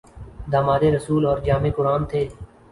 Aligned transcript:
داماد 0.51 0.83
رسول 0.95 1.25
اور 1.25 1.37
جامع 1.45 1.69
قرآن 1.77 2.01
تھے 2.11 2.27